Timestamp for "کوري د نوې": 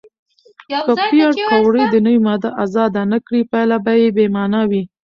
1.49-2.19